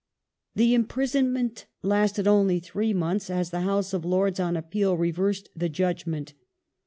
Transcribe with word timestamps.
The 0.55 0.73
imprisonment 0.73 1.67
lasted 1.83 2.27
only 2.27 2.59
three 2.59 2.91
months, 2.91 3.29
as 3.29 3.51
the 3.51 3.61
House 3.61 3.93
of 3.93 4.03
Lords, 4.03 4.39
on 4.39 4.57
appeal, 4.57 4.97
reversed 4.97 5.49
the 5.55 5.69
judgment. 5.69 6.33